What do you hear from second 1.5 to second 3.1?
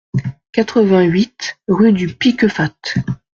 rue du Piquefate